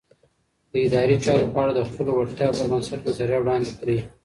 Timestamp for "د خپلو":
1.75-2.11